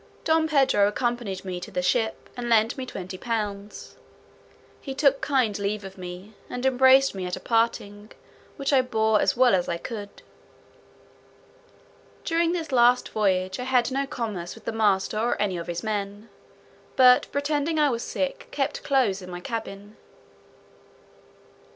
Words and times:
Don 0.23 0.47
Pedro 0.47 0.87
accompanied 0.87 1.45
me 1.45 1.59
to 1.59 1.69
the 1.69 1.83
ship, 1.83 2.27
and 2.35 2.49
lent 2.49 2.75
me 2.75 2.87
twenty 2.87 3.19
pounds. 3.19 3.97
He 4.81 4.95
took 4.95 5.21
kind 5.21 5.59
leave 5.59 5.83
of 5.83 5.95
me, 5.95 6.33
and 6.49 6.65
embraced 6.65 7.13
me 7.13 7.27
at 7.27 7.43
parting, 7.43 8.11
which 8.57 8.73
I 8.73 8.81
bore 8.81 9.21
as 9.21 9.37
well 9.37 9.53
as 9.53 9.69
I 9.69 9.77
could. 9.77 10.23
During 12.23 12.51
this 12.51 12.71
last 12.71 13.09
voyage 13.09 13.59
I 13.59 13.65
had 13.65 13.91
no 13.91 14.07
commerce 14.07 14.55
with 14.55 14.65
the 14.65 14.71
master 14.71 15.19
or 15.19 15.39
any 15.39 15.57
of 15.57 15.67
his 15.67 15.83
men; 15.83 16.29
but, 16.95 17.27
pretending 17.31 17.77
I 17.77 17.91
was 17.91 18.01
sick, 18.01 18.47
kept 18.49 18.81
close 18.81 19.21
in 19.21 19.29
my 19.29 19.39
cabin. 19.39 19.97